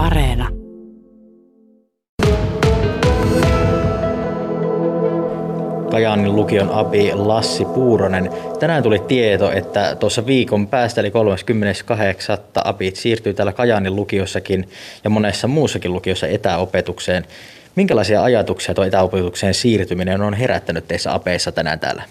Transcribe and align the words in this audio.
Areena. 0.00 0.48
Kajaanin 5.90 6.36
lukion 6.36 6.70
abi 6.70 7.12
Lassi 7.14 7.64
Puuronen. 7.64 8.30
Tänään 8.60 8.82
tuli 8.82 8.98
tieto, 8.98 9.52
että 9.52 9.96
tuossa 9.96 10.26
viikon 10.26 10.66
päästä 10.66 11.00
eli 11.00 11.10
38. 11.10 12.38
abit 12.64 12.96
siirtyy 12.96 13.34
täällä 13.34 13.52
Kajaanin 13.52 13.96
lukiossakin 13.96 14.68
ja 15.04 15.10
monessa 15.10 15.48
muussakin 15.48 15.92
lukiossa 15.92 16.26
etäopetukseen. 16.26 17.24
Minkälaisia 17.76 18.22
ajatuksia 18.22 18.74
tuo 18.74 18.84
etäopetukseen 18.84 19.54
siirtyminen 19.54 20.22
on 20.22 20.34
herättänyt 20.34 20.88
teissä 20.88 21.14
apeissa 21.14 21.52
tänään 21.52 21.80
täällä? 21.80 22.02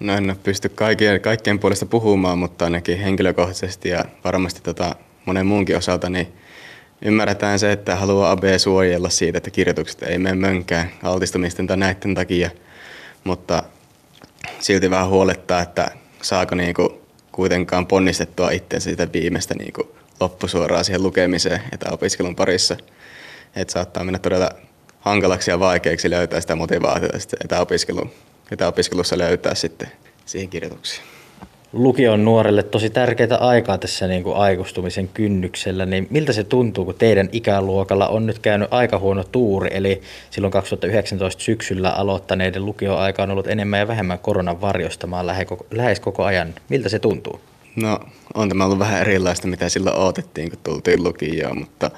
No 0.00 0.12
en 0.12 0.36
pysty 0.42 0.68
kaikkien, 0.68 1.20
kaikkien 1.20 1.58
puolesta 1.58 1.86
puhumaan, 1.86 2.38
mutta 2.38 2.64
ainakin 2.64 2.98
henkilökohtaisesti 2.98 3.88
ja 3.88 4.04
varmasti 4.24 4.60
tota 4.62 4.94
monen 5.26 5.46
muunkin 5.46 5.76
osalta, 5.76 6.10
niin 6.10 6.28
ymmärretään 7.02 7.58
se, 7.58 7.72
että 7.72 7.96
haluaa 7.96 8.30
AB 8.30 8.42
suojella 8.58 9.10
siitä, 9.10 9.38
että 9.38 9.50
kirjoitukset 9.50 10.02
ei 10.02 10.18
mene 10.18 10.34
mönkään 10.34 10.90
altistumisten 11.02 11.66
tai 11.66 11.76
näiden 11.76 12.14
takia, 12.14 12.50
mutta 13.24 13.62
silti 14.58 14.90
vähän 14.90 15.08
huolettaa, 15.08 15.62
että 15.62 15.90
saako 16.22 16.54
niinku 16.54 17.02
kuitenkaan 17.32 17.86
ponnistettua 17.86 18.50
itseänsä 18.50 18.90
sitä 18.90 19.08
viimeistä 19.12 19.54
niinku 19.54 19.96
loppusuoraa 20.20 20.82
siihen 20.82 21.02
lukemiseen 21.02 21.60
etäopiskelun 21.72 22.36
parissa. 22.36 22.76
Että 23.56 23.72
saattaa 23.72 24.04
mennä 24.04 24.18
todella 24.18 24.50
hankalaksi 25.00 25.50
ja 25.50 25.60
vaikeaksi 25.60 26.10
löytää 26.10 26.40
sitä 26.40 26.56
motivaatiota 26.56 27.18
sitten 27.18 27.38
etäopiskelun 27.44 28.10
etäopiskelussa 28.50 29.18
löytää 29.18 29.54
sitten 29.54 29.92
siihen 30.26 30.48
kirjoituksiin. 30.48 31.17
Lukion 31.72 32.24
nuorelle 32.24 32.62
tosi 32.62 32.90
tärkeää 32.90 33.36
aikaa 33.40 33.78
tässä 33.78 34.06
niin 34.06 34.22
kuin 34.22 34.36
aikuistumisen 34.36 35.08
kynnyksellä, 35.08 35.86
niin 35.86 36.06
miltä 36.10 36.32
se 36.32 36.44
tuntuu, 36.44 36.84
kun 36.84 36.94
teidän 36.94 37.28
ikäluokalla 37.32 38.08
on 38.08 38.26
nyt 38.26 38.38
käynyt 38.38 38.68
aika 38.70 38.98
huono 38.98 39.24
tuuri, 39.24 39.70
eli 39.72 40.00
silloin 40.30 40.52
2019 40.52 41.42
syksyllä 41.42 41.90
aloittaneiden 41.90 42.66
lukioaika 42.66 43.22
on 43.22 43.30
ollut 43.30 43.46
enemmän 43.46 43.80
ja 43.80 43.88
vähemmän 43.88 44.18
koronan 44.18 44.60
varjostamaan 44.60 45.26
lähes 45.70 46.00
koko 46.00 46.24
ajan. 46.24 46.54
Miltä 46.68 46.88
se 46.88 46.98
tuntuu? 46.98 47.40
No, 47.76 48.00
on 48.34 48.48
tämä 48.48 48.64
ollut 48.64 48.78
vähän 48.78 49.00
erilaista, 49.00 49.48
mitä 49.48 49.68
silloin 49.68 49.96
odotettiin, 49.96 50.50
kun 50.50 50.58
tultiin 50.62 51.04
lukioon, 51.04 51.58
mutta 51.58 51.90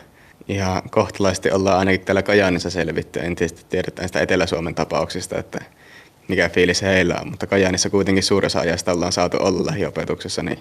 ihan 0.49 0.83
kohtalaisesti 0.91 1.51
ollaan 1.51 1.79
ainakin 1.79 2.01
täällä 2.01 2.23
Kajaanissa 2.23 2.71
selvitty. 2.71 3.21
En 3.21 3.37
tietysti 3.37 3.65
tiedetään 3.69 4.09
sitä 4.09 4.21
Etelä-Suomen 4.21 4.75
tapauksista, 4.75 5.39
että 5.39 5.65
mikä 6.31 6.49
fiilis 6.49 6.83
heillä 6.83 7.17
on, 7.21 7.29
mutta 7.29 7.47
Kajaanissa 7.47 7.91
kuitenkin 7.91 8.23
suuressa 8.23 8.61
ajasta 8.61 8.93
ollaan 8.93 9.13
saatu 9.13 9.37
olla 9.41 9.67
lähiopetuksessa, 9.67 10.43
niin 10.43 10.59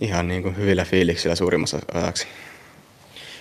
ihan 0.00 0.28
niin 0.28 0.42
kuin 0.42 0.56
hyvillä 0.56 0.84
fiiliksillä 0.84 1.34
suurimmassa 1.34 1.78
ajaksi. 1.94 2.26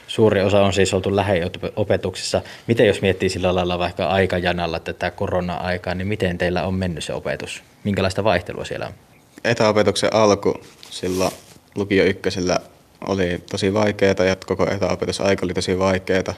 Suuri 0.08 0.42
osa 0.42 0.62
on 0.62 0.74
siis 0.74 0.94
oltu 0.94 1.16
lähiopetuksessa. 1.16 2.42
Miten 2.68 2.88
jos 2.88 3.02
miettii 3.02 3.30
sillä 3.30 3.56
lailla 3.56 3.80
vaikka 3.80 4.06
aikajanalla 4.08 4.80
tätä 4.80 5.12
korona-aikaa, 5.12 5.96
niin 5.96 6.08
miten 6.08 6.38
teillä 6.38 6.64
on 6.64 6.74
mennyt 6.74 7.04
se 7.04 7.14
opetus? 7.14 7.64
Minkälaista 7.84 8.24
vaihtelua 8.24 8.66
siellä 8.66 8.88
on? 8.88 8.94
Etäopetuksen 9.44 10.14
alku 10.14 10.62
silloin 10.90 11.32
lukio 11.76 12.04
ykkösellä 12.04 12.60
oli 13.08 13.44
tosi 13.52 13.74
vaikeaa 13.74 14.26
ja 14.28 14.36
koko 14.36 14.72
etäopetusaika 14.72 15.46
oli 15.46 15.54
tosi 15.54 15.80
vaikeaa, 15.80 16.34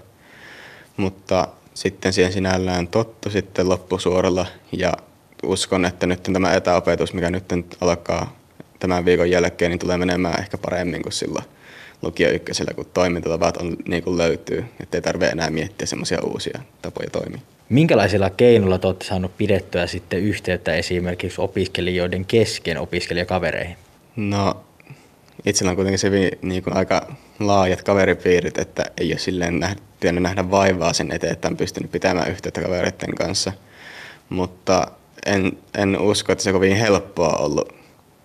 mutta 0.98 1.48
sitten 1.74 2.14
siihen 2.14 2.34
sinällään 2.34 2.88
tottu 2.88 3.30
sitten 3.30 3.70
loppusuoralla 3.70 4.46
ja 4.72 4.94
uskon, 5.44 5.86
että 5.86 6.06
nyt 6.06 6.24
tämä 6.24 6.54
etäopetus, 6.54 7.14
mikä 7.14 7.30
nyt 7.30 7.78
alkaa 7.82 8.38
tämän 8.80 9.06
viikon 9.06 9.30
jälkeen, 9.30 9.72
niin 9.72 9.80
tulee 9.80 9.98
menemään 9.98 10.40
ehkä 10.40 10.58
paremmin 10.58 11.02
kuin 11.02 11.14
silloin 11.14 11.46
lukio 12.02 12.30
ykkösellä, 12.30 12.74
kun 12.74 12.86
toimintatavat 12.94 13.58
on, 13.58 13.78
niin 13.88 14.04
kuin 14.04 14.18
löytyy, 14.18 14.66
ettei 14.80 15.02
tarvitse 15.02 15.32
enää 15.32 15.50
miettiä 15.50 15.88
semmoisia 15.88 16.20
uusia 16.22 16.60
tapoja 16.82 17.10
toimia. 17.10 17.40
Minkälaisilla 17.70 18.30
keinoilla 18.30 18.78
te 18.78 18.88
olette 18.88 19.06
saaneet 19.06 19.38
pidettyä 19.38 19.88
sitten 19.88 20.20
yhteyttä 20.20 20.76
esimerkiksi 20.76 21.42
opiskelijoiden 21.42 22.26
kesken 22.26 22.78
opiskelijakavereihin? 22.78 23.76
No 24.16 24.64
itsellä 25.46 25.70
on 25.70 25.76
kuitenkin 25.76 26.00
se 26.00 26.10
niin 26.42 26.64
kuin 26.64 26.78
aika 26.78 27.16
laajat 27.40 27.84
kaveripiirit, 27.84 28.58
että 28.58 28.84
ei 28.98 29.12
ole 29.12 29.20
silleen 29.20 29.60
nähty, 29.60 29.82
nähdä 30.12 30.52
vaivaa 30.52 30.94
sen 30.94 31.12
eteen, 31.12 31.34
että 31.34 31.48
on 31.48 31.58
pystynyt 31.58 31.92
pitämään 31.92 32.32
yhteyttä 32.32 32.62
kavereiden 32.62 33.16
kanssa. 33.16 33.52
Mutta 34.30 34.88
en, 35.26 35.58
en 35.78 36.00
usko, 36.00 36.32
että 36.32 36.44
se 36.44 36.52
kovin 36.52 36.76
helppoa 36.76 37.38
ollut 37.38 37.74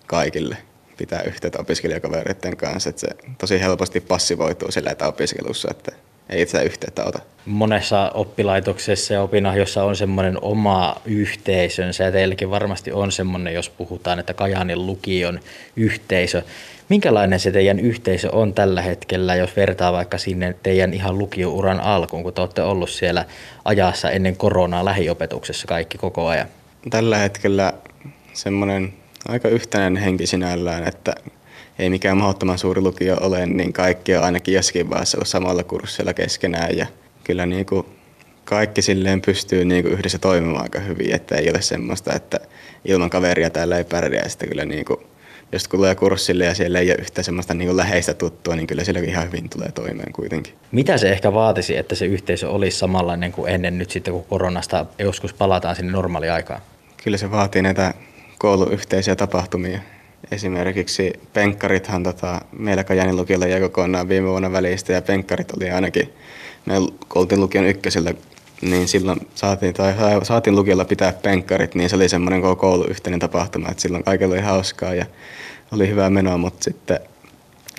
kaikille 0.07 0.57
pitää 0.97 1.21
yhteyttä 1.21 1.59
opiskelijakavereiden 1.59 2.57
kanssa. 2.57 2.89
Että 2.89 2.99
se 2.99 3.07
tosi 3.37 3.61
helposti 3.61 3.99
passivoituu 3.99 4.71
sillä 4.71 4.91
etäopiskelussa, 4.91 5.67
että 5.71 5.91
ei 6.29 6.41
itse 6.41 6.63
yhteyttä 6.63 7.05
ota. 7.05 7.19
Monessa 7.45 8.11
oppilaitoksessa 8.13 9.13
ja 9.13 9.21
opinahjossa 9.21 9.83
on 9.83 9.95
semmoinen 9.95 10.37
oma 10.41 10.95
yhteisönsä 11.05 12.03
ja 12.03 12.11
teilläkin 12.11 12.51
varmasti 12.51 12.91
on 12.91 13.11
semmoinen, 13.11 13.53
jos 13.53 13.69
puhutaan, 13.69 14.19
että 14.19 14.33
Kajaanin 14.33 14.85
lukion 14.85 15.39
yhteisö. 15.75 16.41
Minkälainen 16.89 17.39
se 17.39 17.51
teidän 17.51 17.79
yhteisö 17.79 18.29
on 18.31 18.53
tällä 18.53 18.81
hetkellä, 18.81 19.35
jos 19.35 19.55
vertaa 19.55 19.93
vaikka 19.93 20.17
sinne 20.17 20.55
teidän 20.63 20.93
ihan 20.93 21.17
lukiouran 21.17 21.79
alkuun, 21.79 22.23
kun 22.23 22.33
te 22.33 22.41
olette 22.41 22.61
ollut 22.61 22.89
siellä 22.89 23.25
ajassa 23.65 24.11
ennen 24.11 24.37
koronaa 24.37 24.85
lähiopetuksessa 24.85 25.67
kaikki 25.67 25.97
koko 25.97 26.27
ajan? 26.27 26.47
Tällä 26.89 27.17
hetkellä 27.17 27.73
semmoinen 28.33 28.93
aika 29.27 29.47
yhtenäinen 29.47 30.03
henki 30.03 30.27
sinällään, 30.27 30.87
että 30.87 31.15
ei 31.79 31.89
mikään 31.89 32.17
mahdottoman 32.17 32.57
suuri 32.57 32.81
lukio 32.81 33.17
ole, 33.21 33.45
niin 33.45 33.73
kaikki 33.73 34.15
on 34.15 34.23
ainakin 34.23 34.53
jossakin 34.53 34.89
vaiheessa 34.89 35.17
ollut 35.17 35.27
samalla 35.27 35.63
kurssilla 35.63 36.13
keskenään 36.13 36.77
ja 36.77 36.87
kyllä 37.23 37.45
niin 37.45 37.65
kuin 37.65 37.85
kaikki 38.45 38.81
silleen 38.81 39.21
pystyy 39.21 39.65
niin 39.65 39.83
kuin 39.83 39.93
yhdessä 39.93 40.17
toimimaan 40.17 40.63
aika 40.63 40.79
hyvin, 40.79 41.15
että 41.15 41.35
ei 41.35 41.49
ole 41.49 41.61
semmoista, 41.61 42.13
että 42.13 42.39
ilman 42.85 43.09
kaveria 43.09 43.49
täällä 43.49 43.77
ei 43.77 43.83
pärjää. 43.83 44.29
Sitten 44.29 44.49
kyllä 44.49 44.65
niin 44.65 44.85
kuin, 44.85 44.99
jos 45.51 45.63
tulee 45.63 45.95
kurssille 45.95 46.45
ja 46.45 46.55
siellä 46.55 46.79
ei 46.79 46.91
ole 46.91 46.97
yhtä 47.01 47.23
semmoista 47.23 47.53
niin 47.53 47.67
kuin 47.67 47.77
läheistä 47.77 48.13
tuttua, 48.13 48.55
niin 48.55 48.67
kyllä 48.67 48.83
sillä 48.83 48.99
ihan 48.99 49.27
hyvin 49.27 49.49
tulee 49.49 49.71
toimeen 49.71 50.13
kuitenkin. 50.13 50.53
Mitä 50.71 50.97
se 50.97 51.11
ehkä 51.11 51.33
vaatisi, 51.33 51.77
että 51.77 51.95
se 51.95 52.05
yhteisö 52.05 52.49
olisi 52.49 52.77
samanlainen 52.77 53.31
kuin 53.31 53.51
ennen 53.51 53.77
nyt 53.77 53.89
sitten, 53.89 54.13
kun 54.13 54.25
koronasta 54.25 54.85
joskus 54.99 55.33
palataan 55.33 55.75
sinne 55.75 55.91
normaaliaikaan? 55.91 56.61
Kyllä 57.03 57.17
se 57.17 57.31
vaatii 57.31 57.61
näitä 57.61 57.93
kouluyhteisiä 58.37 59.15
tapahtumia 59.15 59.79
Esimerkiksi 60.31 61.13
penkkarithan 61.33 62.03
tota, 62.03 62.41
meillä 62.51 62.83
Kajanin 62.83 63.15
lukiolla 63.15 63.47
jäi 63.47 63.61
kokonaan 63.61 64.09
viime 64.09 64.27
vuonna 64.27 64.51
välistä 64.51 64.93
ja 64.93 65.01
penkkarit 65.01 65.51
oli 65.51 65.69
ainakin, 65.69 66.13
me 66.65 66.73
oltiin 67.15 67.41
lukion 67.41 67.65
ykkösellä, 67.65 68.13
niin 68.61 68.87
silloin 68.87 69.19
saatiin, 69.35 69.73
tai 69.73 69.93
saatiin 70.23 70.55
lukiolla 70.55 70.85
pitää 70.85 71.13
penkkarit, 71.13 71.75
niin 71.75 71.89
se 71.89 71.95
oli 71.95 72.09
semmoinen 72.09 72.41
koko 72.41 72.55
koulu 72.55 72.83
yhteinen 72.83 73.19
tapahtuma, 73.19 73.69
että 73.69 73.81
silloin 73.81 74.03
kaikilla 74.03 74.33
oli 74.33 74.41
hauskaa 74.41 74.93
ja 74.93 75.05
oli 75.71 75.89
hyvää 75.89 76.09
menoa, 76.09 76.37
mutta 76.37 76.63
sitten 76.63 76.99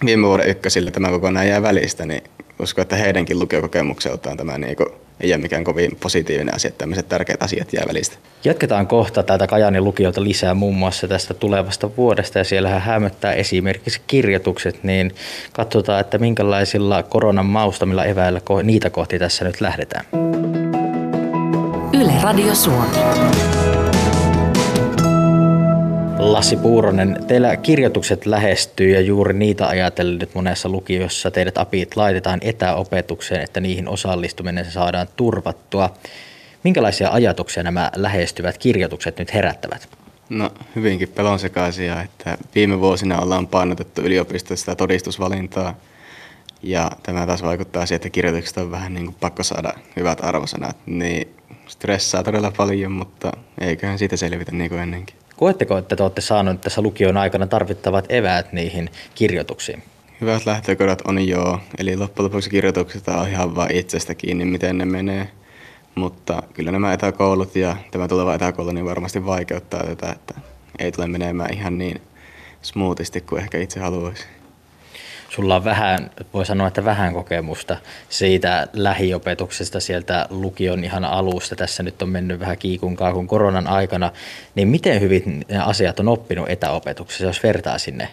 viime 0.04 0.26
vuoden 0.26 0.48
ykkösillä 0.48 0.90
tämä 0.90 1.08
kokonaan 1.08 1.48
jää 1.48 1.62
välistä, 1.62 2.06
niin 2.06 2.22
uskon, 2.60 2.82
että 2.82 2.96
heidänkin 2.96 3.38
lukiokokemukseltaan 3.38 4.36
tämä 4.36 4.58
niinku 4.58 4.86
ei 5.20 5.32
ole 5.32 5.42
mikään 5.42 5.64
kovin 5.64 5.96
positiivinen 6.00 6.54
asia, 6.54 6.68
että 6.68 6.78
tämmöiset 6.78 7.08
tärkeät 7.08 7.42
asiat 7.42 7.72
jää 7.72 7.84
välistä. 7.88 8.16
Jatketaan 8.44 8.86
kohta 8.86 9.22
täältä 9.22 9.46
Kajanin 9.46 9.84
lukiota 9.84 10.24
lisää 10.24 10.54
muun 10.54 10.74
muassa 10.74 11.08
tästä 11.08 11.34
tulevasta 11.34 11.90
vuodesta 11.96 12.38
ja 12.38 12.44
siellähän 12.44 12.80
hämöttää 12.80 13.32
esimerkiksi 13.32 14.00
kirjoitukset, 14.06 14.84
niin 14.84 15.14
katsotaan, 15.52 16.00
että 16.00 16.18
minkälaisilla 16.18 17.02
koronan 17.02 17.46
maustamilla 17.46 18.04
eväillä 18.04 18.40
niitä 18.62 18.90
kohti 18.90 19.18
tässä 19.18 19.44
nyt 19.44 19.60
lähdetään. 19.60 20.04
Yle 21.92 22.12
Radio 22.22 22.54
Suomi. 22.54 22.96
Lassi 26.30 26.56
Puuronen, 26.56 27.24
teillä 27.26 27.56
kirjoitukset 27.56 28.26
lähestyy 28.26 28.90
ja 28.90 29.00
juuri 29.00 29.34
niitä 29.34 29.66
ajatellen 29.66 30.18
nyt 30.18 30.34
monessa 30.34 30.68
lukiossa 30.68 31.30
teidät 31.30 31.58
apit 31.58 31.96
laitetaan 31.96 32.40
etäopetukseen, 32.42 33.42
että 33.42 33.60
niihin 33.60 33.88
osallistuminen 33.88 34.70
saadaan 34.70 35.06
turvattua. 35.16 35.90
Minkälaisia 36.64 37.10
ajatuksia 37.10 37.62
nämä 37.62 37.90
lähestyvät 37.96 38.58
kirjoitukset 38.58 39.18
nyt 39.18 39.34
herättävät? 39.34 39.88
No 40.28 40.50
hyvinkin 40.76 41.08
pelonsekaisia, 41.08 42.02
että 42.02 42.38
viime 42.54 42.80
vuosina 42.80 43.20
ollaan 43.20 43.46
painotettu 43.46 44.00
yliopistosta 44.00 44.76
todistusvalintaa 44.76 45.74
ja 46.62 46.90
tämä 47.02 47.26
taas 47.26 47.42
vaikuttaa 47.42 47.86
siihen, 47.86 47.96
että 47.96 48.10
kirjoitukset 48.10 48.56
on 48.56 48.70
vähän 48.70 48.94
niin 48.94 49.04
kuin 49.04 49.16
pakko 49.20 49.42
saada 49.42 49.74
hyvät 49.96 50.24
arvosanat, 50.24 50.76
niin 50.86 51.34
stressaa 51.66 52.22
todella 52.22 52.52
paljon, 52.56 52.92
mutta 52.92 53.32
eiköhän 53.60 53.98
siitä 53.98 54.16
selvitä 54.16 54.52
niin 54.52 54.70
kuin 54.70 54.80
ennenkin. 54.80 55.19
Koetteko, 55.40 55.78
että 55.78 55.96
te 55.96 56.02
olette 56.02 56.20
saaneet 56.20 56.60
tässä 56.60 56.82
lukion 56.82 57.16
aikana 57.16 57.46
tarvittavat 57.46 58.04
eväät 58.08 58.52
niihin 58.52 58.90
kirjoituksiin? 59.14 59.82
Hyvät 60.20 60.46
lähtökohdat 60.46 61.02
on 61.08 61.28
joo, 61.28 61.58
eli 61.78 61.96
loppujen 61.96 62.24
lopuksi 62.24 62.50
kirjoitukset 62.50 63.08
on 63.08 63.28
ihan 63.28 63.56
vain 63.56 63.76
itsestä 63.76 64.14
kiinni, 64.14 64.44
miten 64.44 64.78
ne 64.78 64.84
menee. 64.84 65.28
Mutta 65.94 66.42
kyllä 66.54 66.70
nämä 66.72 66.92
etäkoulut 66.92 67.56
ja 67.56 67.76
tämä 67.90 68.08
tuleva 68.08 68.34
etäkoulu 68.34 68.70
niin 68.70 68.84
varmasti 68.84 69.26
vaikeuttaa 69.26 69.82
tätä, 69.86 70.12
että 70.12 70.34
ei 70.78 70.92
tule 70.92 71.06
menemään 71.06 71.54
ihan 71.54 71.78
niin 71.78 72.00
smoothisti 72.62 73.20
kuin 73.20 73.42
ehkä 73.42 73.58
itse 73.58 73.80
haluaisi. 73.80 74.24
Sulla 75.30 75.56
on 75.56 75.64
vähän, 75.64 76.10
voi 76.34 76.46
sanoa, 76.46 76.68
että 76.68 76.84
vähän 76.84 77.14
kokemusta 77.14 77.76
siitä 78.08 78.68
lähiopetuksesta 78.72 79.80
sieltä 79.80 80.26
lukion 80.30 80.84
ihan 80.84 81.04
alusta. 81.04 81.56
Tässä 81.56 81.82
nyt 81.82 82.02
on 82.02 82.08
mennyt 82.08 82.40
vähän 82.40 82.58
kiikun 82.58 82.96
kaakun 82.96 83.26
koronan 83.26 83.66
aikana. 83.66 84.12
Niin 84.54 84.68
miten 84.68 85.00
hyvin 85.00 85.44
ne 85.48 85.58
asiat 85.58 86.00
on 86.00 86.08
oppinut 86.08 86.50
etäopetuksessa, 86.50 87.24
jos 87.24 87.42
vertaa 87.42 87.78
sinne 87.78 88.08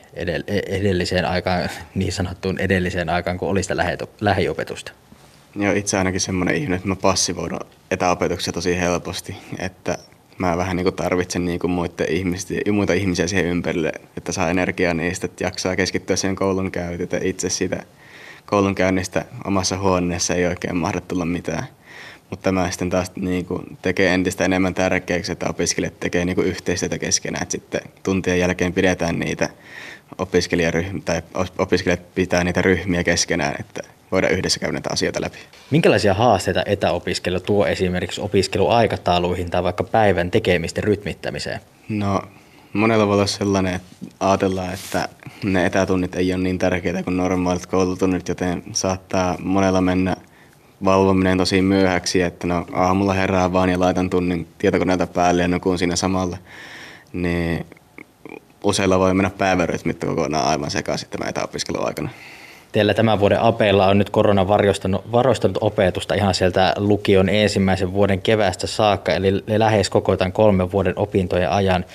edelliseen 0.68 1.25
aikaan, 1.25 1.69
niin 1.96 2.14
sanottuun 2.14 2.60
edelliseen 2.60 3.10
aikaan, 3.10 3.38
kun 3.38 3.50
oli 3.50 3.63
sitä 3.63 3.78
lähiopetusta? 4.22 4.92
Joo, 5.56 5.74
itse 5.74 5.98
ainakin 5.98 6.22
semmoinen 6.22 6.56
ihminen, 6.56 6.75
että 6.75 6.88
mä 6.88 6.96
passivoidun 6.96 7.60
etäopetuksia 7.92 8.54
tosi 8.54 8.80
helposti, 8.80 9.38
että 9.60 9.98
mä 10.38 10.57
vähän 10.57 10.75
niin 10.75 10.84
kuin 10.86 10.95
tarvitsen 10.95 11.45
niin 11.45 11.60
kuin 11.60 11.72
muita, 11.72 12.04
ihmisiä, 12.10 12.62
muita 12.72 12.94
ihmisiä 12.94 13.28
siihen 13.28 13.45
ympärille, 13.45 13.92
että 14.18 14.31
saa 14.31 14.50
energiaa 14.50 14.94
niistä, 14.94 15.25
että 15.25 15.44
jaksaa 15.44 15.75
keskittyä 15.75 16.16
siihen 16.16 16.36
koulun 16.36 16.72
käytöön. 16.72 17.25
Itse 17.25 17.50
siitä 17.50 17.84
koulunkäynnistä 18.45 19.25
omassa 19.45 19.78
huoneessa 19.78 20.34
ei 20.34 20.45
oikein 20.45 20.78
mahda 20.78 21.01
tulla 21.01 21.25
mitään. 21.25 21.63
Mutta 22.30 22.44
tämä 22.44 22.72
sitten 22.72 22.89
taas 22.89 23.12
niin 23.16 23.45
kuin 23.45 23.78
tekee 23.81 24.13
entistä 24.13 24.45
enemmän 24.45 24.74
tärkeäksi, 24.74 25.31
että 25.31 25.50
opiskelijat 25.50 26.00
tekee 26.00 26.25
niin 26.25 26.36
kuin 26.36 26.48
yhteistyötä 26.48 26.98
keskenään. 26.98 27.44
Että 27.44 27.51
sitten 27.51 27.81
tuntien 28.04 28.39
jälkeen 28.39 28.74
pidetään 28.74 29.19
niitä 29.19 29.50
opiskelijaryhmiä, 30.18 31.01
tai 31.06 31.22
opiskelijat 31.57 32.16
pitää 32.16 32.44
niitä 32.44 32.62
ryhmiä 32.62 33.04
keskenään, 33.04 33.56
että 33.60 33.97
voida 34.12 34.30
yhdessä 34.30 34.59
käydä 34.59 34.74
näitä 34.74 34.89
asioita 34.94 35.21
läpi. 35.21 35.38
Minkälaisia 35.71 36.13
haasteita 36.13 36.63
etäopiskelu 36.65 37.39
tuo 37.39 37.68
esimerkiksi 37.68 38.21
opiskeluaikatauluihin 38.21 39.51
tai 39.51 39.63
vaikka 39.63 39.83
päivän 39.83 40.31
tekemisten 40.31 40.83
rytmittämiseen? 40.83 41.59
No 41.89 42.21
monella 42.74 43.07
voi 43.07 43.15
olla 43.15 43.27
sellainen, 43.27 43.74
että 43.75 43.88
ajatellaan, 44.19 44.74
että 44.74 45.09
ne 45.44 45.65
etätunnit 45.65 46.15
ei 46.15 46.33
ole 46.33 46.44
niin 46.44 46.59
tärkeitä 46.59 47.04
kuin 47.04 47.18
normaalit 47.18 47.65
koulutunnit, 47.65 48.27
joten 48.27 48.63
saattaa 48.71 49.36
monella 49.39 49.81
mennä 49.81 50.15
valvominen 50.86 51.38
tosi 51.38 51.62
myöhäksi, 51.62 52.21
että 52.21 52.48
no 52.48 52.65
aamulla 52.74 53.13
herää 53.13 53.53
vaan 53.53 53.69
ja 53.69 53.80
laitan 53.80 54.10
tunnin 54.10 54.48
tietokoneelta 54.57 55.07
päälle 55.07 55.42
ja 55.42 55.48
nukun 55.48 55.77
siinä 55.77 55.95
samalla. 55.95 56.38
Niin 57.13 57.65
useilla 58.63 59.00
voi 59.00 59.13
mennä 59.13 59.30
päivärytmit 59.30 60.00
kokonaan 60.00 60.48
aivan 60.48 60.71
sekaisin 60.71 61.10
tämän 61.10 61.30
etäopiskeluaikana. 61.30 62.10
Teillä 62.77 62.94
tämän 62.94 63.19
vuoden 63.19 63.41
apeilla 63.41 63.88
on 63.88 63.97
nyt 63.97 64.09
korona 64.09 64.47
varoistanut 65.12 65.57
opetusta 65.62 66.15
ihan 66.15 66.33
sieltä 66.33 66.74
lukion 66.77 67.29
ensimmäisen 67.29 67.94
vuoden 67.94 68.21
kevästä 68.21 68.68
saakka, 68.68 69.13
eli 69.13 69.44
lähes 69.57 69.89
koko 69.89 70.18
tämän 70.18 70.31
kolmen 70.31 70.71
vuoden 70.71 70.94
opintojen 70.95 71.50
ajan. 71.50 71.85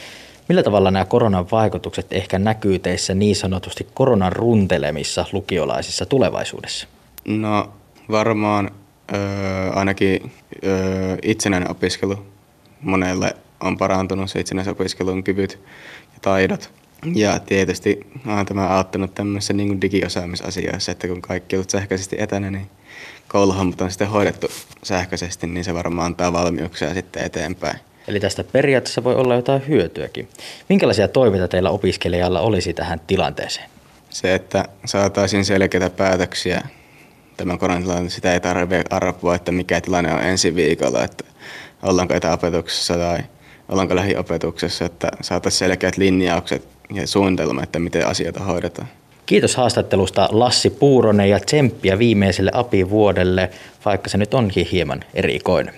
Millä 0.49 0.63
tavalla 0.63 0.91
nämä 0.91 1.05
koronan 1.05 1.51
vaikutukset 1.53 2.07
ehkä 2.11 2.39
näkyy 2.39 2.79
teissä 2.79 3.15
niin 3.15 3.37
sanotusti 3.37 3.87
koronan 3.95 4.33
runtelemissa 4.33 5.25
lukiolaisissa 5.33 6.07
tulevaisuudessa? 6.07 6.87
No 7.25 7.73
varmaan 8.11 8.71
ö, 9.15 9.17
ainakin 9.75 10.33
ö, 10.65 11.17
itsenäinen 11.23 11.71
opiskelu 11.71 12.27
monelle 12.81 13.37
on 13.61 13.79
parantunut 13.79 14.31
se 14.31 14.41
itsenäisen 14.41 14.73
opiskelun 14.73 15.25
kyvyt 15.25 15.59
ja 16.15 16.19
taidot. 16.23 16.82
Ja 17.15 17.39
tietysti 17.39 18.01
on 18.27 18.47
tämä 18.47 18.69
auttanut 18.69 19.15
tämmöisessä 19.15 19.53
niin 19.53 19.81
digiosaamisasioissa, 19.81 20.93
että 20.93 21.09
kun 21.09 21.23
kaikki 21.23 21.57
on 21.57 21.65
sähköisesti 21.69 22.17
etänä, 22.19 22.51
niin 22.51 22.71
kouluhommat 23.29 23.81
on 23.81 23.91
sitten 23.91 24.09
hoidettu 24.09 24.49
sähköisesti, 24.83 25.47
niin 25.47 25.65
se 25.65 25.75
varmaan 25.75 26.07
antaa 26.07 26.33
valmiuksia 26.33 26.95
sitten 26.95 27.25
eteenpäin. 27.25 27.79
Eli 28.09 28.21
tästä 28.21 28.45
periaatteessa 28.45 29.05
voi 29.05 29.15
olla 29.15 29.35
jotain 29.35 29.69
hyötyäkin. 29.69 30.29
Minkälaisia 30.69 31.09
toimita 31.09 31.49
teillä 31.49 31.71
opiskelijalla 31.71 32.41
olisi 32.41 32.75
tähän 32.75 33.01
tilanteeseen? 33.07 33.71
Se, 34.11 34.35
että 34.35 34.65
saataisiin 34.85 35.45
selkeitä 35.45 35.91
päätöksiä 35.91 36.63
tämän 37.37 37.59
koronatilanteen, 37.59 38.11
sitä 38.11 38.33
ei 38.33 38.41
tarvitse 38.41 38.85
arvua, 38.91 39.35
että 39.35 39.53
mikä 39.53 39.81
tilanne 39.81 40.15
on 40.15 40.23
ensi 40.23 40.55
viikolla, 40.55 41.05
että 41.05 41.25
ollaanko 41.83 42.15
etäopetuksessa 42.15 42.95
tai 42.95 43.19
ollaanko 43.69 43.97
lähiopetuksessa, 43.97 44.85
että 44.85 45.09
saataisiin 45.21 45.59
selkeät 45.59 45.97
linjaukset 45.97 46.72
ja 46.95 47.07
suunnitelma, 47.07 47.63
että 47.63 47.79
miten 47.79 48.07
asioita 48.07 48.41
hoidetaan. 48.41 48.89
Kiitos 49.27 49.57
haastattelusta 49.57 50.29
Lassi 50.33 50.71
Puuronen 50.71 51.31
ja 51.31 51.41
tsemppiä 51.41 51.99
viimeiselle 51.99 52.51
apivuodelle, 52.55 53.51
vaikka 53.85 54.09
se 54.09 54.19
nyt 54.19 54.35
onkin 54.35 54.67
hieman 54.67 55.05
erikoinen. 55.15 55.75